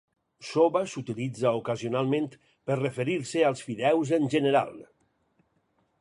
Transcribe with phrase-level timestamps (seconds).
[0.51, 2.25] "Soba" s'utilitza ocasionalment
[2.71, 4.77] per referir-se als fideus en general.